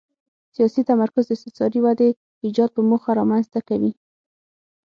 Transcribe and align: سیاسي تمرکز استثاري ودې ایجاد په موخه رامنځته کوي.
سیاسي 0.55 0.81
تمرکز 0.89 1.25
استثاري 1.35 1.79
ودې 1.85 2.09
ایجاد 2.45 2.69
په 2.73 2.81
موخه 2.89 3.11
رامنځته 3.19 3.59
کوي. 3.69 3.91